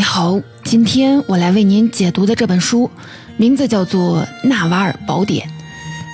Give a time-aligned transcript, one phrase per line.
[0.00, 2.90] 你好，今天我来为您解读的这本书，
[3.36, 5.46] 名字叫做《纳瓦尔宝典》，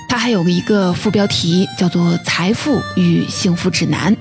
[0.09, 4.13] 它还有个一个副标题叫做《财富与幸福指南》。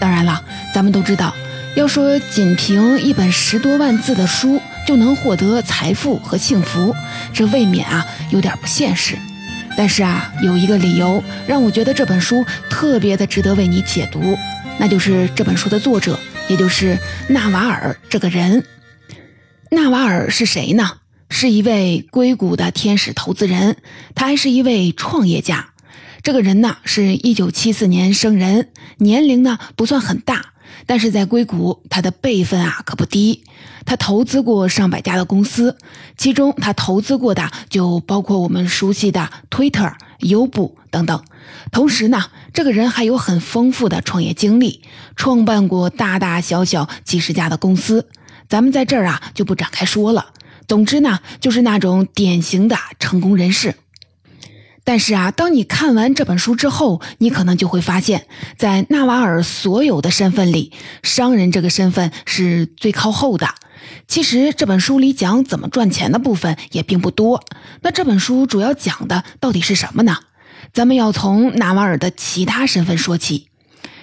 [0.00, 0.42] 当然了，
[0.74, 1.32] 咱们都知道，
[1.76, 6.92] 要说仅凭一本十多万字的书就能获得财富和幸福，
[7.32, 9.16] 这未免啊有点不现实。
[9.76, 14.36] 但是啊，有一个理由让我觉得这本书特别的值得为你解读，
[14.78, 18.60] 那就是这本书的作者，也就是纳瓦尔这个人。
[19.70, 20.98] 纳瓦尔是谁呢？
[21.28, 23.76] 是一位硅谷的天使投资人，
[24.14, 25.70] 他还是一位创业家。
[26.22, 30.52] 这个人呢，是一九七四年生人，年龄呢不算很大，
[30.86, 33.42] 但是在硅谷，他的辈分啊可不低。
[33.84, 35.76] 他投资过上百家的公司，
[36.16, 41.24] 其中他投资过的就包括我们熟悉的 Twitter、优步等等。
[41.72, 44.82] 同时呢，这个人还有很丰富的创业经历，
[45.16, 48.08] 创办过大大小小几十家的公司。
[48.48, 50.32] 咱们在这儿啊就不展开说了。
[50.68, 53.76] 总之呢，就是那种典型的成功人士。
[54.82, 63.48] 但是啊，当你看完这本书之后，你可能就会发现，在纳瓦尔所有的身份里，商人这个身份是最靠后的。
[64.06, 67.44] 其实这本书里讲怎么赚钱的部分也并不多。
[67.82, 70.18] 那这本书主要讲的到底是什么呢？
[70.72, 73.48] 咱们要从纳瓦尔的其他身份说起。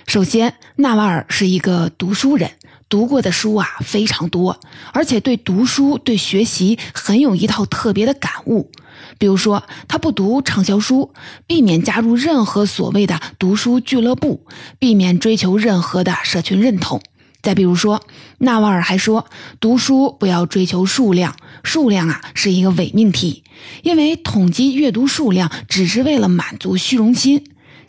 [0.05, 2.51] 首先，纳瓦尔是一个读书人。
[2.93, 4.59] 读过的书啊非常多，
[4.91, 8.69] 而且对读书、对学习很有一套特别的感悟。
[9.17, 11.11] 比如说，他不读畅销书，
[11.47, 14.45] 避免加入任何所谓的读书俱乐部，
[14.77, 17.01] 避免追求任何的社群认同。
[17.41, 18.03] 再比如说，
[18.37, 19.25] 纳瓦尔还说，
[19.59, 23.43] 读书不要追求数量，数量啊是一个伪命题，
[23.81, 27.43] 因为统计阅读数量只是为了满足虚荣心。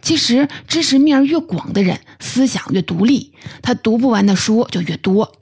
[0.04, 3.32] 其实，知识面越广的人，思想越独立，
[3.62, 5.32] 他读不完的书就越多。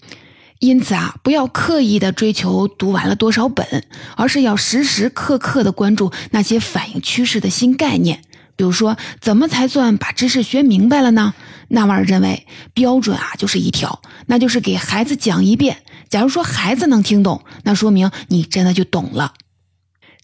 [0.60, 3.84] 因此啊，不要刻意的追求读完了多少本，
[4.16, 8.22] 而是要时时刻刻的关注那些反映趋势的新概念。
[8.54, 11.34] 比如说，怎么才算把知识学明白了呢？
[11.66, 15.78] 纳瓦尔认为标准啊就是一条，那就是给孩子讲一遍。
[16.08, 19.34] 假如说孩子能听懂，那说明你真的就懂了。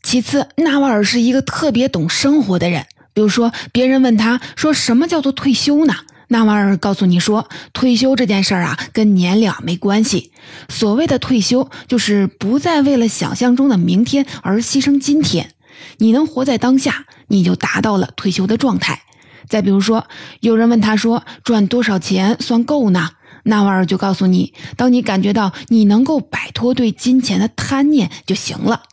[0.04, 2.86] 其次，纳瓦尔是一个特别懂生活的人。
[3.18, 5.94] 比如说，别人问他说：“什么叫做退休呢？”
[6.30, 10.30] 纳瓦尔告诉你说：“退休这件事儿啊，跟年龄没关系。
[10.68, 15.50] 所谓的退休，就是不再为了想象中的明天而牺牲今天。
[15.96, 19.02] 你能活在当下，你就达到了退休的状态。”
[19.50, 20.06] 再比如说，
[20.38, 23.10] 有人问他说：“赚多少钱算够呢？”
[23.42, 28.84] 纳瓦尔就告诉你：“当你感觉到你能够摆脱对金钱的贪念就行了。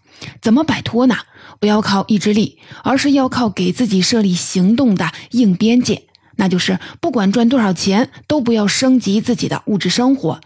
[0.42, 1.16] 怎么摆脱呢？”
[1.59, 6.03] 不要靠意志力，而是要靠给自己设立行动的硬边界，
[6.35, 10.41] 那就是不管赚多少钱，都不要升级自己的物质生活，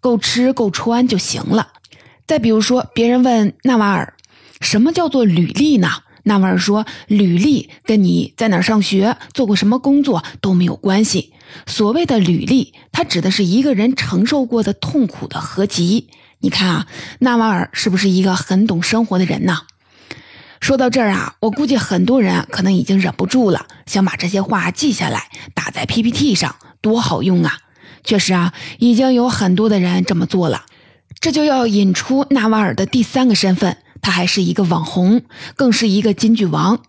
[0.00, 1.68] 够吃够穿就行了。
[2.26, 4.14] 再比如说，别人问纳瓦尔，
[4.60, 5.88] 什么叫做履历呢？
[6.24, 11.32] 纳瓦尔说，履历跟你在哪上学、做过什么工作都没有关系。
[11.66, 16.08] 所谓的履历，它指的是一个人承受过的痛苦的合集。
[16.40, 16.86] 你看啊，
[17.18, 19.62] 纳瓦尔是不是一个很懂生活的人呢？
[20.70, 27.58] 说到这儿啊，我估计很多人可能已经忍不住了，想把这些话记下来，打在 PPT 上，多好用啊！
[28.04, 30.66] 确实啊，已经有很多的人这么做了。
[31.18, 35.22] 这就要引出纳瓦尔的第三个身份，他还是一个网红，
[35.56, 36.80] 更是一个金句王。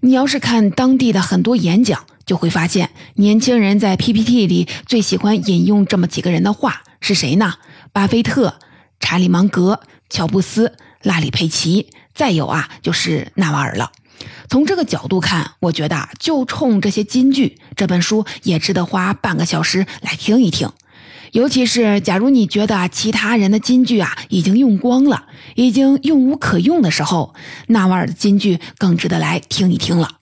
[0.00, 7.54] 你要是看当地的很多演讲，就会发现，年轻人在 PPT 里最喜欢引用这么几个人的话，是谁呢？
[7.94, 8.56] 巴菲特、
[9.00, 9.80] 查理芒格、
[10.10, 11.88] 乔布斯、拉里佩奇。
[12.14, 13.92] 再有啊，就是纳瓦尔了。
[14.48, 20.70] 从这个角度看，我觉得就冲这些金句，这本书也值得花半个小时来听一听。
[21.32, 27.34] 尤其是假如你觉得其他人的金句啊已经用光了，已经用无可用的时候，
[27.68, 30.16] 纳瓦尔的金句更值得来听一听了。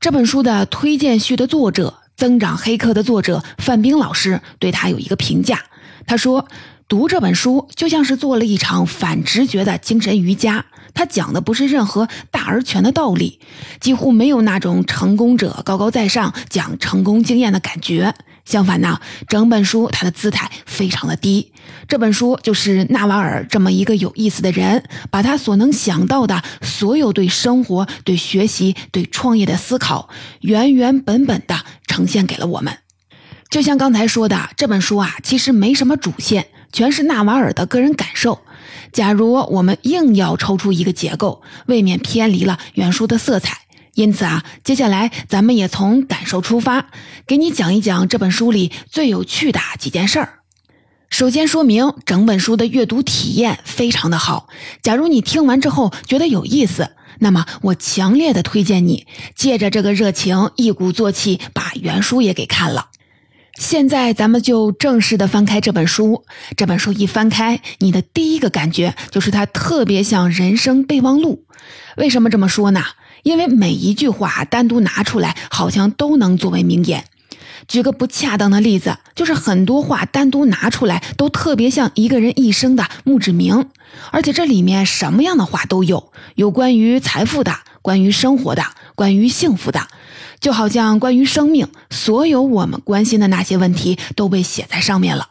[0.00, 5.62] 这本书的推荐序的作者，《增长黑客》的作者范冰老师对他有一个评价，
[6.06, 6.48] 他说
[6.88, 10.64] ：“读这本书就像是做了一场反直觉的精神瑜伽。”
[10.94, 13.40] 他讲的不是任何大而全的道理，
[13.80, 18.14] 几乎没有那种成功者高高在上讲成功经验的感觉。
[18.44, 21.52] 相反呢，整本书他的姿态非常的低。
[21.86, 30.08] 这本书就是纳瓦尔这么一个有意思的人，把他所能想到的所有对生活、对学习、对创业的思考，
[30.40, 31.56] 原原本本的
[31.86, 32.78] 呈现给了我们。
[33.50, 38.40] 就像刚才说的，这本书啊，其实没什么主线，全是纳瓦尔的个人感受。
[38.92, 43.58] 假如我们硬要抽出一个结构，未免偏离了原书的色彩。
[43.94, 46.86] 因此啊，接下来咱们也从感受出发，
[47.26, 50.38] 给你讲一讲这本书里最有趣的几件事儿。
[51.10, 54.48] 首先说明整本书的阅读体验非常的好。
[54.80, 62.89] 假如你听完之后觉得有意思，那么我强烈的推荐你借着这个热情，一鼓作气把原书也给看了。
[63.60, 66.24] 现在咱们就正式的翻开这本书。
[66.56, 71.44] 这本书一翻开，你的第一个感觉就是它特别像人生备忘录。
[71.98, 72.82] 为什么这么说呢？
[73.22, 77.04] 因为每一句话单独拿出来，好像都能作为名言。
[77.68, 83.66] 举个不恰当的例子，就是很多话单独拿出来，都特别像一个人一生的墓志铭。
[84.10, 88.64] 而且这里面什么样的话都有，有关于财富的，关于生活的，
[88.94, 89.86] 关于幸福的，
[90.40, 95.30] 就好像关于生命，所有我们关心的那些问题都被写在上面了。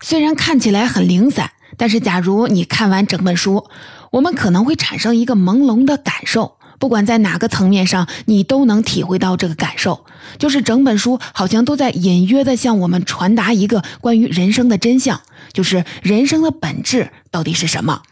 [0.00, 3.66] 虽然看起来很零散，但是假如你看完整本书，
[4.10, 6.56] 我们可能会产生一个朦胧的感受。
[6.78, 10.04] 不管在哪个层面上，你都能体会到这个感受，
[10.36, 15.20] 就是整本书好像都在隐约的向我们传达一个关于人生的真相，
[15.52, 18.02] 就是人生的本质到底是什么？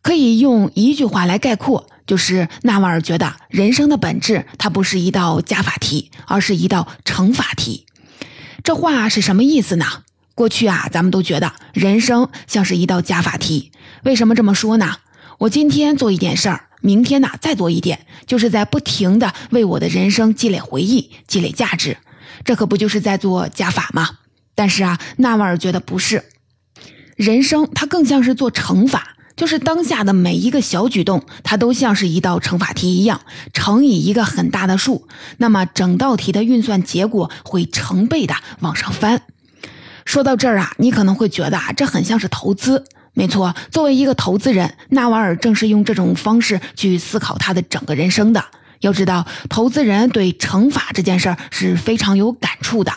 [0.00, 7.86] 可以用一句话来概括，就是纳瓦尔觉得人生的本质，它不是一道加法题，而是一道乘法题。
[8.62, 9.84] 这话是什么意思呢？
[10.34, 13.72] 过去啊，咱们都觉得人生像是一道加法题。
[14.04, 14.96] 为什么这么说呢？
[15.38, 16.62] 我今天做一件事儿。
[16.82, 21.96] 明天呢，再做一点，就是在不停的为我的人生积累回忆、积累价值，
[22.44, 24.18] 这可不就是在做加法吗？
[24.54, 26.22] 但是啊，纳瓦尔觉得不是，
[27.16, 33.20] 人生它更像是做乘法，就是当下的每一个小举动，它都像是一道乘法题一样，
[33.52, 35.06] 乘以一个很大的数，
[35.36, 39.22] 那么整道题的运算结果会成倍的往上翻。
[40.06, 42.84] 说到这儿啊，你可能会觉得啊，这很像是投资。
[43.12, 48.44] 没错，作为一个投资人，纳瓦尔正是用这种方式去思考他的整个人生的。
[48.80, 52.92] 要知道，投资人对乘法这件事儿是非常有感触的，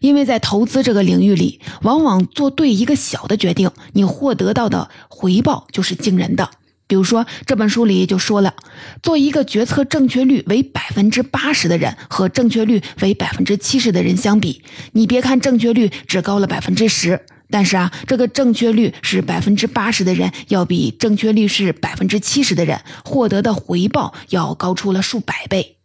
[0.00, 4.90] 因为在投资这个领域里，往往做对一个小的决定，你获得到的
[5.20, 6.48] 回报就是惊人的。
[6.86, 8.54] 比如说，这本书里就说了，
[9.02, 14.62] 做一个决策正确率为百分之八十的人和正确率为百分之七十的人相比，
[14.92, 17.20] 你别看正确率只高了百分之十。
[17.50, 25.76] 但是啊，这个正确率是百分之八十的人，要比正确率是百分之七十的人获得的回报要高出了数百倍。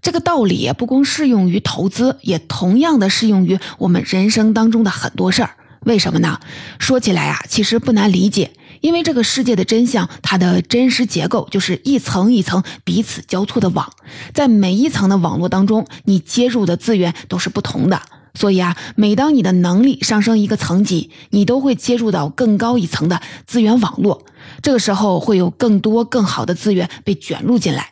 [0.00, 5.56] 这个道理不光适用于投资，也同样的适用于我们人生当中的很多事儿。
[5.80, 6.40] 为什么呢？
[6.78, 13.90] 说起来啊，其实不难理解，因为这个世界的真相，它的真实结构就是一层一层彼此交错的网，
[14.32, 18.00] 在每一层的网络当中，你接入的资源都是不同的。
[18.34, 24.24] 所以啊，每当你的能力上升一个层级，你都会接入到更高一层的资源网络。
[24.62, 27.90] 这个时候会有更多更好的资源被卷入进来。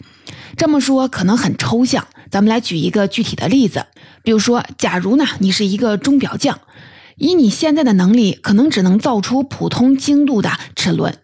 [0.56, 3.86] 这么说可能很抽象，咱们来举一个具体的例子。
[4.22, 6.60] 比如说，假如呢你是一个钟表匠，
[7.18, 11.18] 以你现在的能力，可能只能造出普通精度的齿轮，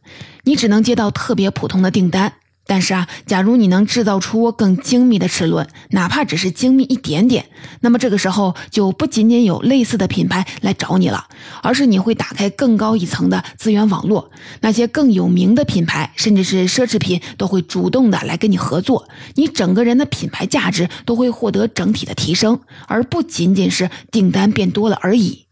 [0.44, 2.32] 你只能接到特别普通的订单。
[2.64, 7.46] 但是啊，假如你能制造出更精密的齿轮，哪怕只是精密一点点，
[7.80, 11.26] 那么这个时候就不仅仅有类似的品牌来找你了，
[11.60, 14.30] 而是你会打开更高一层的资源网络，
[14.60, 25.46] 那些更有名的品牌，甚至是奢侈品，都会主动的来跟你合作，你整个人的品牌价值都会获得整体的提升，而不仅仅是订单变多了而已。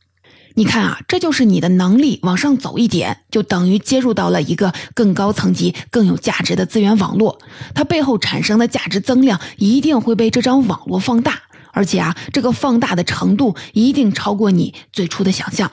[0.55, 7.39] 你看啊，这就是你的能力往上走一点，就等于接入到了一个更高层级、更有价值的资源网络。
[7.75, 11.41] 它背后产生的价值增量一定会被这张网络放大，
[11.73, 15.71] 而且啊，这个放大的程度一定超过你最初的想象。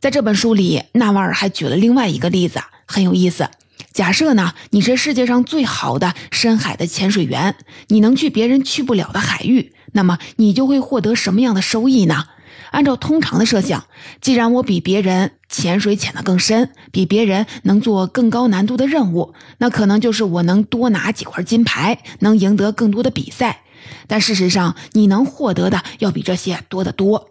[0.00, 3.48] 在这本书里，纳瓦尔还举了另外一个例子，很有意思。
[3.92, 7.54] 假设呢，你是世界上最好的深海的潜水员，
[7.88, 12.24] 你能去别人去不了的海域，那么你就会获得什么样的收益呢？
[12.70, 13.84] 按照通常的设想，
[14.20, 23.62] 既然我比别人潜水潜得更深，比别人能做更高难度的任务，那可能就是我能多拿几块金牌，能赢得更多的比赛。
[24.06, 27.30] 但事实上，你能获得的要比这些多得多。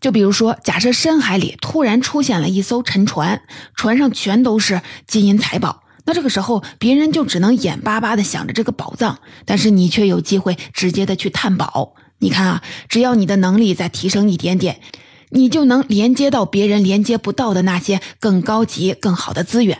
[0.00, 3.42] 就比如说，假设深海里突然出现了一艘沉船，
[3.74, 11.94] 船上全都是金银财宝，那这个时候别人就只能眼巴巴地想着这个宝藏，但是你却有机会直接的去探宝。
[12.18, 14.80] 你看啊，只要你的能力再提升一点点，
[15.30, 19.78] 你就能连接到别人连接不到的那些更高级、更好的资源。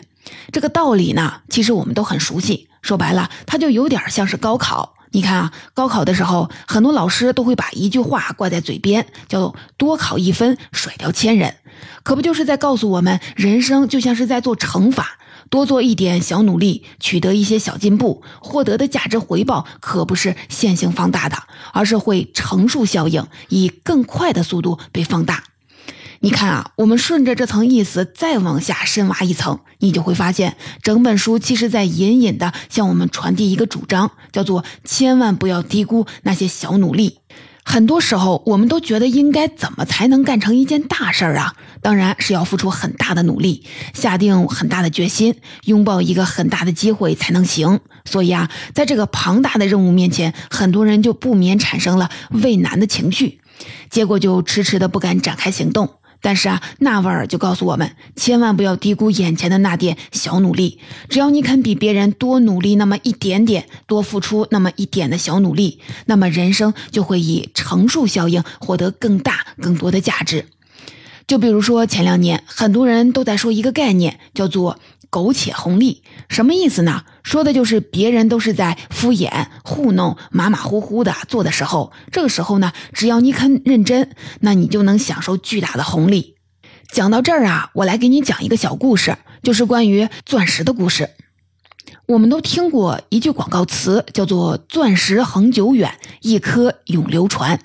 [0.52, 2.68] 这个道理呢，其实我们都很熟悉。
[2.80, 4.94] 说白了，它就有点像是高考。
[5.10, 11.56] 你看啊，高考的时候，很多老师都会把一句话挂在嘴边，叫“多考一分，甩掉千人”，
[12.04, 15.18] 可不就是在告诉我们，人生就像是在做乘法。
[15.50, 21.36] 多做一点小努力，取得一些小进步，获得的价值回报可不是线性放大的，
[21.72, 25.44] 而是会乘数效应，以更快的速度被放大。
[26.20, 37.20] 你看啊，我们顺着这层意思再往下深挖一层，你就会发现，整本书其实在隐隐的向我们传递一个主张，叫做千万不要低估那些小努力。
[37.64, 41.54] 很多时候，我们都觉得应该怎么才能干成一件大事儿啊？
[41.82, 47.80] 当然是要付出很大的努力，下定很大的决心，拥抱一个很大的机会才能行。
[48.04, 53.40] 所以啊，在这个庞大的任务面前，很多人就不免产生了畏难的情绪，
[53.90, 55.90] 结果就迟迟的不敢展开行动。
[56.20, 60.80] 但是啊，纳瓦尔就告诉我们，千万不要低估眼前的那点小努力。
[61.08, 70.46] 只要你肯比别人多努力那么一点点，多付出那么一点的小努力，那么人生就会以乘数效应获得更大、更多的价值。
[71.28, 74.80] 就比如说前两年，很多人都在说一个概念，叫做。
[75.10, 77.04] 苟且红利什么意思呢？
[77.22, 86.34] 说的就是别人都是在敷衍、糊弄、马马虎虎的做的时候，这个时候呢，只要你肯认真，那你就能享受巨大的红利。
[86.92, 91.08] 讲到这儿啊，我来给你讲一个小故事，就是关于钻石的故事。
[92.04, 97.58] 我们都听过一句广告词，叫做“钻石恒久远，一颗永流传”。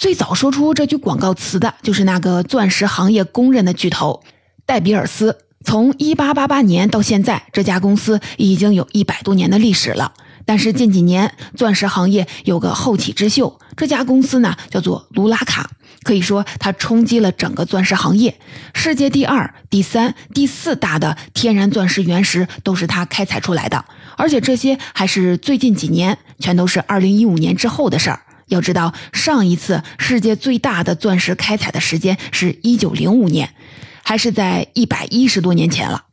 [0.00, 4.22] 最早说出这句广告词的就是那个钻石行业公认的巨头
[4.64, 5.36] 戴比尔斯。
[5.62, 10.14] 从一八八八年到现在，这家公司已经有一百多年的历史了。
[10.46, 15.70] 但是近几年，钻石行业有个后起之秀，这家公司呢叫做卢拉卡，
[16.02, 18.40] 可以说它冲击了整个钻石行业。
[18.72, 23.84] 世界第二、第三、第四大的天然钻石原石都是它开采出来的，
[24.16, 28.22] 而且这些还是最近几年，全都是二零一五年之后的事儿。
[28.50, 33.48] 要知道，上一次世界最大的钻石开采的时间是一九零五年。
[34.02, 36.04] 还是在一百一十多年前了。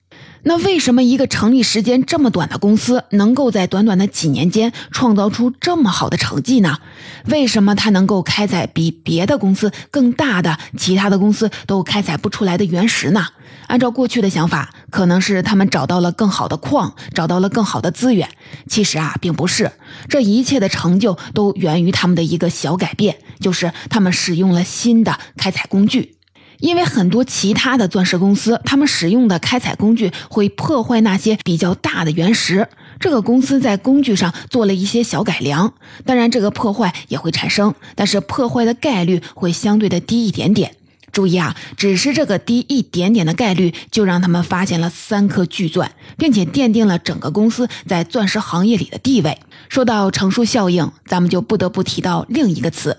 [0.44, 6.78] 那为什么一个成立时间这么短的公司，能够在短短的几年间创造出这么好的成绩呢？
[7.26, 13.26] 为什么它能够开采比别的公司更大的、其他的公司都开采不出来的原石呢？
[13.68, 18.30] 按照过去的想法，可能是他们找到了更好的矿，找到了更好的资源。
[18.68, 19.72] 其实啊，并不是，
[20.10, 26.16] 这一切的成就都源于他们的一个小改变，就是他们使用了新的开采工具。
[26.60, 32.68] 因为很多其他的钻石公司，他们使用的开采工具会破坏那些比较大的原石。
[33.00, 35.72] 这个公司在工具上做了一些小改良，
[36.04, 40.76] 当然这个破坏也会产生，但是破坏的概率会相对的低一点点。
[41.18, 49.40] 注意啊，只是这个低一点点的概率，就让他们发现了三颗巨钻，并且奠定了整个公司在钻石行业里的地位。
[49.68, 52.98] 说到乘数效应，咱们就不得不提到另一个词。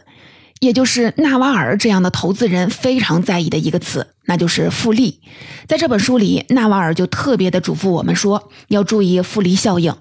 [0.59, 5.21] 也就是纳瓦尔这样的投资人非常在意的一个词，那就是复利。
[5.69, 9.95] 在这本书里，纳瓦尔就特别的嘱咐我们说，要注意复利效应。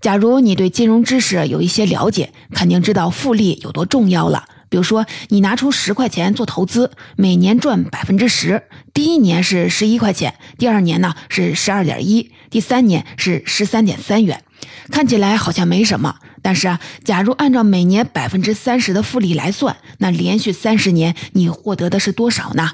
[0.00, 4.44] 假如你对金融知识有一些了解，肯定知道复利有多重要了。
[4.74, 14.42] 比如说，你拿出十块钱做投资，每年赚百分之十，第一年是十一块钱，第二年呢是十二点一，第三年是十三点三元。
[14.90, 22.72] 看起来好像没什么，但是啊，假如按照每年百分之三十的复利来算，那连续三十年你获得的是多少呢？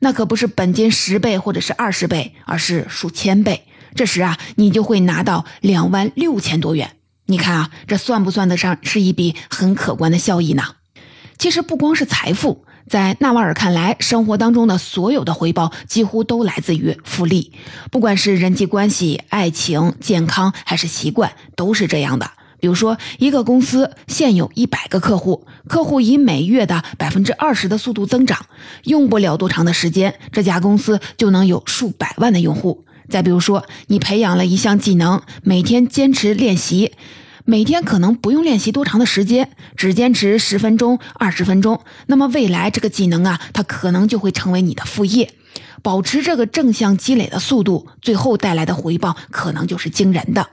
[0.00, 3.68] 那可不是本金十倍或者是二十倍，而是数千倍。
[3.94, 6.96] 这时啊，你就会拿到两万六千多元。
[7.26, 10.64] 你看啊，这算不算得上是一笔很可观的效益呢？
[11.38, 12.64] 其实不光是财富。
[12.88, 17.52] 在纳瓦尔看来，生活当中的所有的回报几乎都来自于复利，
[17.90, 22.30] 不管是人际关系、爱情、健康还是习惯，都是这样的。
[22.60, 28.46] 比如说，一个公司现有一百个客户，客户以每月的百分之二十的速度增长，
[28.84, 32.84] 用不了多长的时间，这家公司就能有数百万的用户。
[33.08, 36.92] 再比如说，你培养了一项技能，每天坚持练习。
[37.48, 45.32] 每天可能不用练习多长的时间，只坚持十分钟、二十分钟，那么未来这个技能啊，它可能就会成为你的副业。
[45.80, 50.48] 保持这个正向积累的速度，最后带来的回报可能就是惊人的。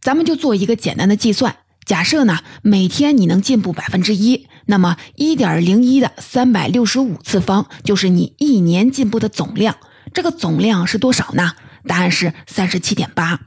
[0.00, 9.74] 咱们就做一个简单的计算，假设呢，每天你能进步百分之一，那么一点零一的三百六十五次方就是你一年进步的总量。
[10.12, 11.54] 这个总量是多少呢？
[11.86, 13.40] 答案是三十七点八。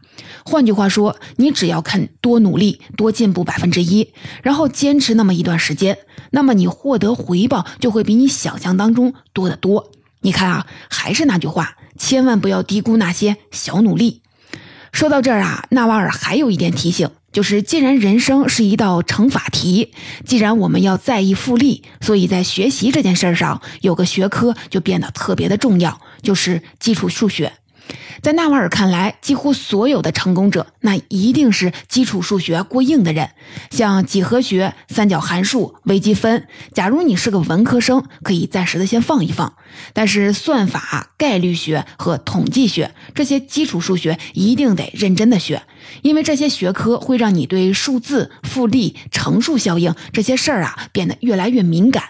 [0.44, 4.14] 换句话说，你只要肯多努力、多进步百分之一，
[4.44, 5.98] 然后坚持那么一段时间，
[6.32, 9.92] 那么你获得回报就会比你想象当中多得多。
[10.22, 14.22] 你看啊，还是那句话，千万不要低估那些小努力。
[14.92, 19.94] 说到这儿啊，纳瓦尔还有一点提醒，就是既然人生是一道乘法题，
[20.26, 27.54] 既然我们要在意复利，所以在学习这件事上，有个学科就变得特别的重要，就是基础数学。
[28.22, 33.30] 在纳瓦尔看来，几乎所有的成功者，那一定是基础数学过硬的人，
[33.70, 36.48] 像几何学、三角函数、微积分。
[36.74, 39.54] 假如你是个文科生，可以暂时的先放一放。
[39.94, 45.64] 但是算法、概率学和统计学这些基础数学一定得认真的学，
[46.02, 52.04] 因为这些学科会让你对数字、复利、乘数效应这些事儿啊变得越来越敏感。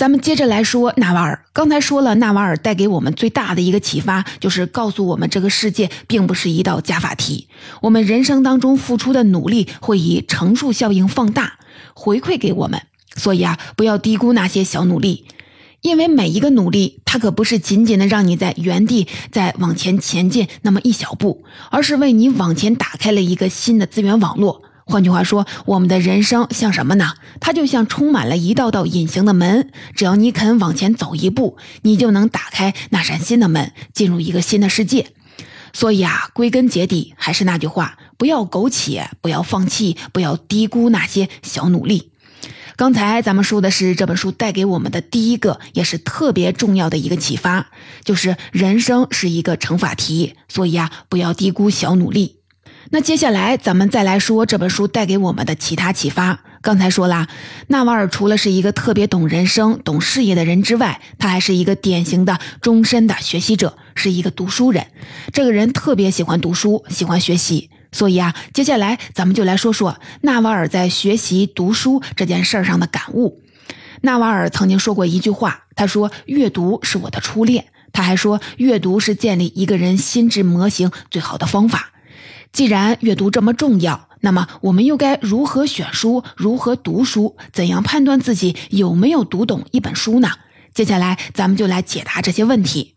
[0.00, 1.44] 咱们接着来说纳瓦尔。
[1.52, 7.48] 刚才说了，纳瓦尔带给我们最大的一个启发，就是告诉我们这个世界并不是一道加法题。
[7.82, 11.58] 我们人生当中付出的努力会以乘数效应放大
[11.92, 12.80] 回馈给我们。
[13.14, 15.26] 所以啊，不要低估那些小努力，
[15.82, 24.62] 因为每一个努力，它可不是仅仅的让你在原地再往前前进那么一小步，而是为你往前打开了一个新的资源网络。
[24.90, 27.14] 换句话说，我们的人生像什么呢？
[27.40, 35.12] 它就像充满了一道道隐形的门，只要你肯往前走一步，你就能打开那扇新的门，进入一个新的世界。
[35.72, 42.10] 所以啊，归根结底还是那句话：不要苟且，不要放弃，不要低估那些小努力。
[42.74, 47.68] 刚才咱们说的是这本书带给我们的第一个，也是特别重要的一个启发，
[48.02, 52.39] 就是人生是一个乘法题，所以啊，不要低估小努力。
[52.92, 56.40] 那接下来咱们再来说这本书带给我们的其他启发。
[56.60, 57.28] 刚才说了，
[57.68, 64.88] 纳瓦尔除了是一个特别懂人生、懂事业的人之外，他还是一个典型的终身的学习者，是一个读书人。
[65.32, 67.70] 这个人特别喜欢读书，喜欢学习。
[67.92, 73.40] 所以啊，接下来咱们就来说说纳瓦尔在学习读书这件事儿上的感悟。
[74.00, 81.92] 纳瓦尔曾经说过一句话，他说：“阅读是我的初恋。”他还说：“阅读是建立一个人心智模型最好的方法。”
[82.52, 86.22] 既然阅读这么重要，那么我们又该如何选书？
[86.36, 87.36] 如何读书？
[87.52, 90.28] 怎样判断自己有没有读懂一本书呢？
[90.74, 92.94] 接下来，咱们就来解答这些问题。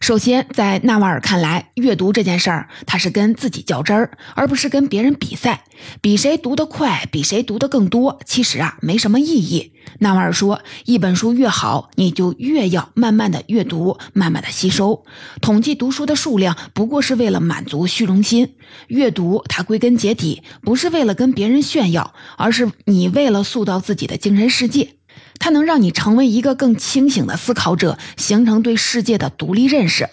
[0.00, 5.64] 首先，在纳瓦尔看来，阅读这件事儿，他是跟自己较真儿，而不是跟别人比赛，
[6.00, 8.20] 比谁读得快，比谁读得更多。
[8.24, 9.72] 其实啊，没什么意义。
[9.98, 15.04] 纳瓦尔说，一本书越好，你就越要慢慢的阅读，慢慢的吸收。
[15.40, 18.54] 统计读书的数量，不过是为了满足虚荣心。
[18.86, 24.97] 阅读，它归根结底不是为了跟别人炫耀，而是你为了塑造自己的精神世界。
[25.38, 30.08] 它能让你成为一个更清醒的思考者，形成对世界的独立认识。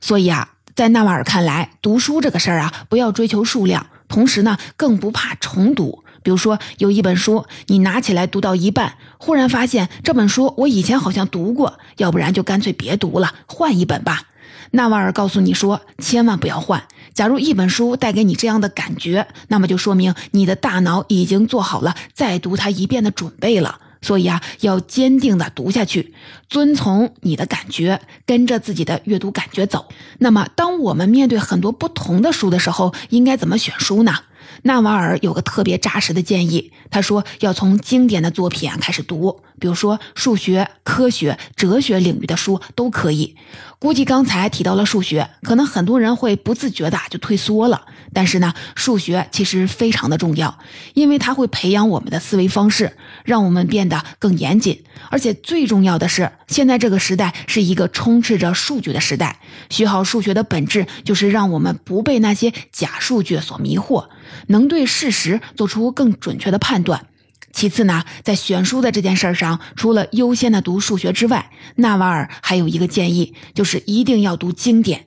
[0.00, 6.04] 所以啊，在纳瓦尔看来，读书这个事儿啊，不要追求数量，同时呢，更不怕重读。
[6.22, 14.24] 比如说，有一本书，你拿起来读到一半，忽然发现这本书我以前好像读过，要不然就干脆别读了，换一本吧。
[14.72, 16.84] 纳瓦尔告诉你说，千万不要换。
[17.14, 23.80] 假如一本书带给你这样的感觉，那么就说明你的大脑已经做好了再读它一遍的准备了。
[24.02, 26.14] 所以啊，要坚定的读下去，
[26.48, 29.88] 遵从你的感觉，跟着自己的阅读感觉走。
[30.18, 34.14] 那么，当我们面对很多不同的书的时候，应该怎么选书呢？
[34.62, 43.36] 纳瓦尔有个特别扎实的建议，他说要从经典的作品开始读，比如说数学、科学、哲学领域的书都可以。
[43.78, 47.86] 估计刚才提到了数学，可能很多人会不自觉的就退缩了。
[48.12, 50.58] 但是呢，数学其实非常的重要，
[50.94, 54.82] 因为它会培养我们的思维方式，让我们变得更严谨。
[55.10, 59.38] 而且最重要的是，现在这个时代是一个充斥着数据的时代。
[59.68, 64.08] 学好数学的本质就是让我们不被那些假数据所迷惑，
[64.48, 67.06] 能对事实做出更准确的判断。
[67.52, 75.06] 其次呢，在选书的这件事上，除了优先的读数学之外，纳瓦尔还有一个建议，就是一定要读经典。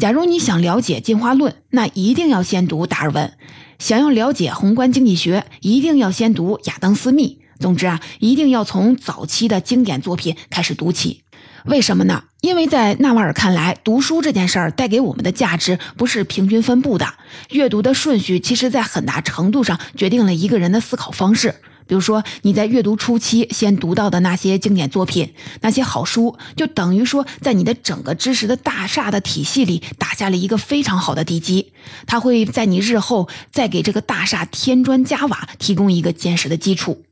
[0.00, 3.32] 假如你想了解进化论，那一定要先读达尔文；
[3.78, 7.42] 想要了解宏观经济学，一定要先读亚当·斯密。
[7.58, 11.24] 总之啊，一定要从早期的经典作品开始读起。
[11.66, 12.24] 为什么呢？
[12.40, 17.06] 因为在纳瓦尔看来，读书这件事儿带给我们的价值不是平均分布的，
[17.50, 21.56] 阅读的顺序其实在很大程度上决定了一个人的思考方式。
[21.90, 31.72] 比如说，你在阅读初期先读到的那些经典作品，那些好书，就等于说在你的整个知识的大厦的体系里打下了一个非常好的地基，
[32.06, 37.02] 它会在你日后再给这个大厦添砖加瓦，提供一个坚实的基础。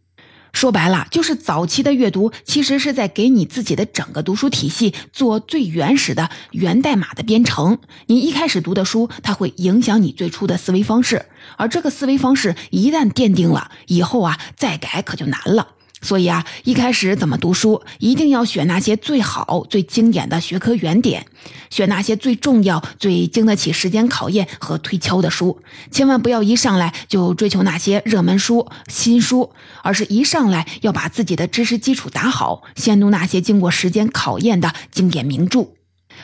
[0.53, 7.79] 说白了，就是早期的阅读，其实是在给你自己的整个读书体系做最原始的源代码的编程。
[8.07, 15.69] 你一开始读的书，它会影响你最初的思维方式，而这个思维方式一旦奠定了，以后啊再改可就难了。
[16.01, 21.27] 所以啊，一开始怎么读书，一定要选那些最好、最经典的学科原点，
[21.71, 25.61] 选那些最重要、最经得起时间考验和推敲的书。
[25.91, 29.51] 千万不要一上来就追求那些热门书、新书，
[29.83, 35.78] 而是一上来要把自己的知识基础打好，先读那些经过时间考验的经典名著。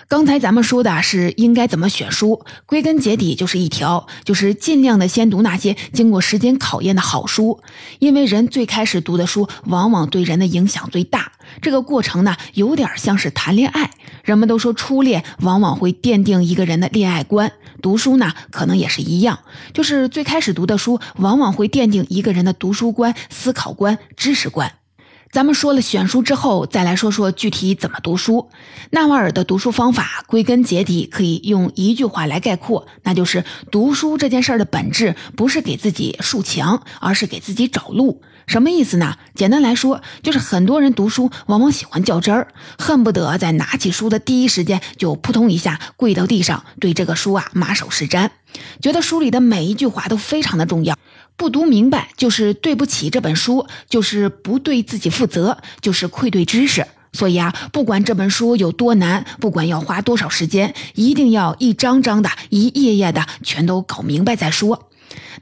[0.09, 7.61] 刚才咱们说的是应该怎么选书，归根结底就是一条，就是尽量的先读那些经过时间考验的好书，
[7.99, 11.33] 因为人最开始读的书，往往对人的影响最大。
[11.62, 13.90] 这个过程呢，有点像是谈恋爱。
[14.23, 19.40] 人们都说初恋往往会奠定一个人的恋爱观，读书呢，可能也是一样，
[19.73, 24.73] 就是最开始读的书，往往会奠定一个人的读书观、思考观、知识观。
[25.35, 28.51] 咱们说了选书之后，再来说说具体怎么读书。
[28.90, 38.23] 纳瓦尔的读书方法，归根结底可以用一句话来概括，那就是读书这件事儿的本质不是给自己树墙，而是给自己找路。
[38.47, 39.16] 什么意思呢？
[39.35, 42.47] 简单来说，就是很多人读书往往喜欢较真儿，
[42.79, 48.31] 恨不得在拿起书的第一时间就扑通一下跪到地上，对这个书啊马首是瞻，
[48.81, 50.97] 觉得书里的每一句话都非常的重要。
[51.37, 56.87] 不读明白，就是对不起这本书，就是不对自己负责，就是愧对知识。
[57.12, 64.88] 所以啊，不管这本书有多难，不管要花多少时间，一定要一张张的、一页页的全都搞明白再说。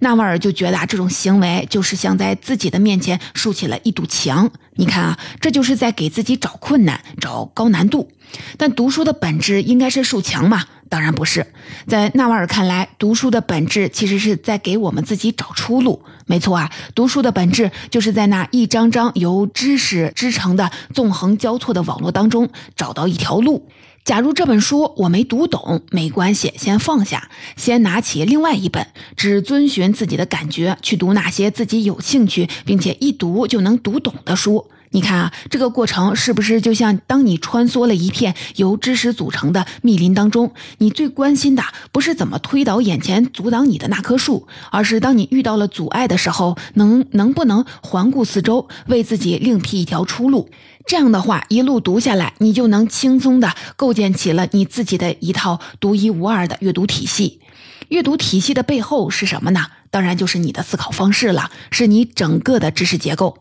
[0.00, 4.50] 纳瓦尔就觉得啊，这种行为就是像在自己的面前竖起了一堵墙。
[4.74, 8.11] 你看啊，这就是在给自己找困难、找高难度。
[8.59, 10.64] 但读书的本质应该是竖墙嘛？
[10.92, 11.46] 当然不是。
[11.87, 16.02] 在纳瓦尔看来，读书的本质其实是在给我们自己找出路。
[16.26, 23.66] 没错啊，读书的本质就是在那一张张由知识织成的纵横交错的网络当中找到一条路。
[24.05, 34.68] 假如这本书我没读懂，没关系，先放下，先拿起另外一本，只遵循自己的感觉去读那些自己有兴趣并且一读就能读懂的书。
[34.92, 50.50] 你看啊，这个过程是不是就像当你穿梭了一片由知识组成的密林当中，你最关心的不是怎么推倒眼前阻挡你的那棵树，而是当你遇到了阻碍的时候，能能不能环顾四周，为自己另辟一条出路？
[50.85, 57.40] 这样的话，一路读下来，你就能轻松地构建起了你自己的一套独一无二的阅读体系。
[57.88, 59.66] 阅读体系的背后是什么呢？
[59.90, 63.38] 当然就是你的思考方式了，是你整个的知识结构。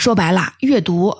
[0.00, 1.14] 说白了，阅读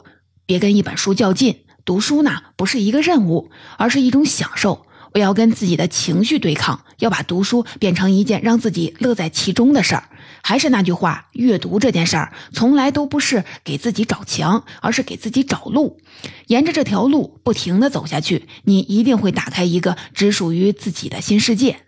[0.47, 4.87] 别跟一本书较劲，读书呢不是一个任务，而是一种享受。
[5.13, 10.05] 我要跟自己的情绪对抗，要把读书变成一件让自己乐在其中的事儿。
[10.43, 15.99] 还是那句话，阅读这件事儿从来都不是给自己找墙，而是给自己找路。
[16.47, 21.83] 沿着这条路不停地走下去，你一定会打开一个只属于自己的新世界。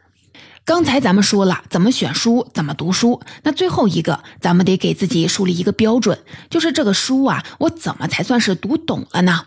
[0.64, 6.20] 刚才咱们说了怎么选书，怎么读书，那最后一个，咱们得给自己树立一个标准，
[6.50, 9.46] 就是这个书啊，我怎么才算是读懂了呢？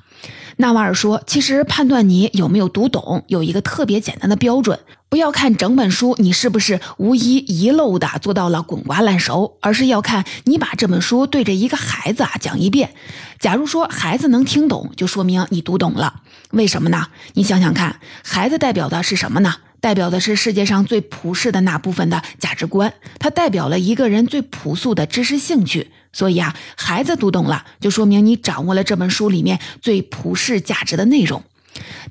[0.57, 12.93] 纳瓦尔说：“其实判断你有没有读懂，有一个特别简单的标准，不要看整本书你是不是无一遗漏的做到了滚瓜烂熟，而是要看你把这本书对着一个孩子啊讲一遍。
[13.39, 16.21] 假如说孩子能听懂，就说明你读懂了。
[16.51, 17.07] 为什么呢？
[17.33, 19.55] 你想想看，孩子代表的是什么呢？
[19.85, 31.43] 代表的是世界上最普世的那部分的价值观，它代表了一个人最朴素的知识兴趣。”所以啊，孩子读懂了，就说明你掌握了这本书里面最普世价值的内容。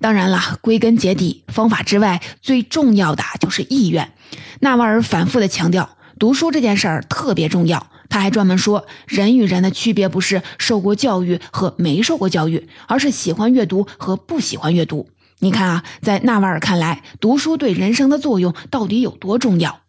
[0.00, 4.12] 当然了，归根结底，方法之外最重要的就是意愿。
[4.60, 7.88] 纳瓦尔反复的强调，读书这件事儿特别重要。
[8.08, 15.08] 他还专门说，人与人的区别不是受过教育和没受过教育，而是喜欢阅读和不喜欢阅读。
[15.40, 19.80] 你看啊，在纳瓦尔看来，读书对人生的作用到底有多重要？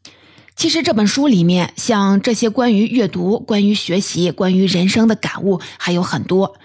[0.56, 6.56] 其实这本书里面，像这些关于阅读、关于学习、关于人生的感悟还有很多。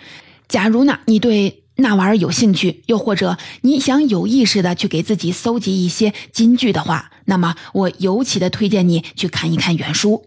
[0.48, 10.24] 假如呢，你对纳瓦尔有兴趣，又或者你想有意识的去给自己搜集一些金句的话，那么我尤其的推荐你去看一看原书。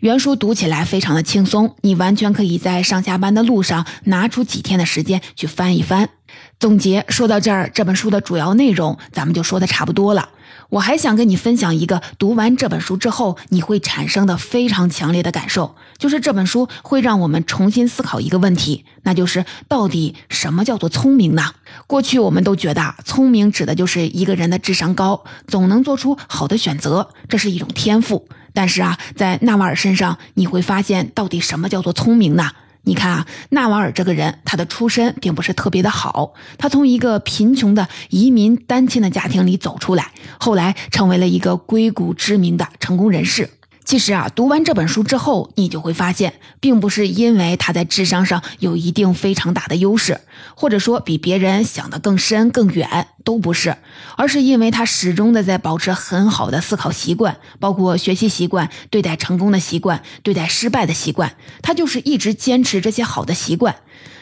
[0.00, 6.10] 原书读起来非常的轻松，你完全可以在上下班的路上拿出几天的时间去翻一翻。
[6.58, 10.28] 总结说到这儿，这本书的主要内容咱们就说的差不多了。
[10.68, 21.54] 我还想跟你分享一个读完这本书之后你会产生的非常强烈的感受，就是这本书会让我们重新思考一个问题，那就是到底什么叫做聪明呢？
[21.88, 28.28] 过去我们都觉得聪明指的就是一个人的智商高，总能做出好的选择，这是一种天赋。
[28.52, 32.52] 但是啊，在纳瓦尔身上你会发现，到底什么叫做聪明呢？
[32.82, 36.34] 你看啊，纳瓦尔这个人，他的出身并不是特别的好。
[36.58, 43.50] 他从一个贫穷的移民单亲的家庭里走出来，后来成为了一个硅谷知名的成功人士。
[43.90, 50.20] 其实啊，读完这本书之后，你就会发现，并不是因为他在智商上有一定非常大的优势，
[50.54, 53.76] 或者说比别人想得更深更远，都不是，
[54.16, 63.74] 而是因为他始终的在保持很好的思考习惯，包括学习习惯、对待成功的习惯、对待失败的习惯，他就是一直坚持这些好的习惯。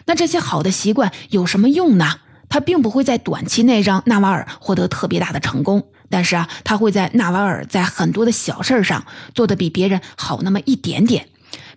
[0.06, 2.20] 那这些好的习惯有什么用呢？
[2.48, 11.28] 他并不会在短期内让纳瓦尔获得特别大的成功，但是啊，他会在纳瓦尔在很多的小事上做的比别人好那么一点点。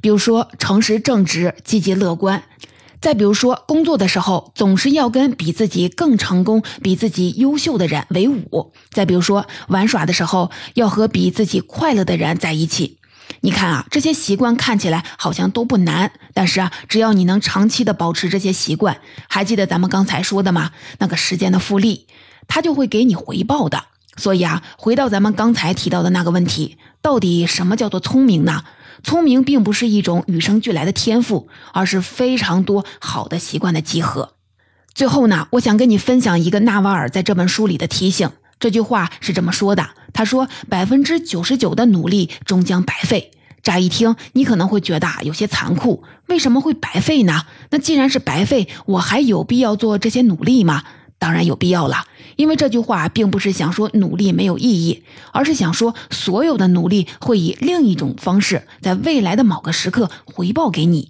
[0.02, 2.42] 比如说，诚实正直、积极乐观；
[3.00, 12.98] 再比如说，工作的时候总是要跟比自己更成功、比自己优秀的人为伍；再比如说，玩耍的时候要和比自己快乐的人在一起。
[13.42, 18.98] 你看啊，这些习惯看起来好像都不难，但是啊，只要你能长期的保持这些习惯，
[19.30, 20.72] 还记得咱们刚才说的吗？
[20.98, 22.08] 那个时间的复利，
[22.48, 23.86] 它就会给你回报的。
[24.18, 28.64] 所以啊，回到咱们刚才提到的那个问题，到底什么叫做聪明呢？
[29.04, 34.34] 聪明并不是一种与生俱来的天赋，而是非常多好的习惯的集合。
[34.94, 38.30] 最后呢，我想跟你分享一个纳瓦尔在这本书里的提醒。
[38.60, 43.32] 这句话是这么说的：“他说，百分之九十九的努力终将白费。”
[43.64, 46.04] 乍一听，你可能会觉得有些残酷。
[46.28, 47.46] 为什么会白费呢？
[47.72, 50.84] 那既然是白费，我还有必要做这些努力吗？
[51.22, 52.06] 当然有必要了。
[52.36, 61.10] 因为这句话并不是想说努力没有意义，而是想说所有的努力会以另一种方式，在未来的某个时刻回报给你。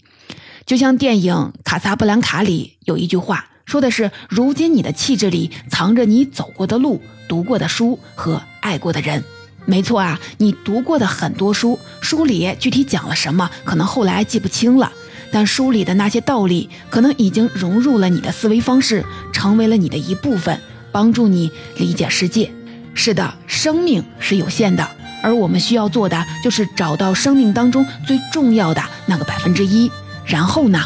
[0.66, 3.48] 就像电影《卡萨布兰卡》里有一句话。
[3.64, 9.24] 说的是，如今你的气质里藏着你走过的路、读过的书和爱过的人。
[9.66, 14.92] 没错啊，你读过的很多书，书里具体讲了什么，可能后来记不清了，
[15.32, 20.60] 但书里的那些道理，可能已经融入了你的思维方式，成为了你的一部分，
[20.92, 22.52] 帮助你理解世界。
[22.94, 24.86] 是的，生命是有限的，
[25.24, 29.90] 而我们需要做的就是找到生命当中最重要的那个百分之一，
[30.26, 30.80] 然后呢，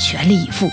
[0.00, 0.70] 全力以赴。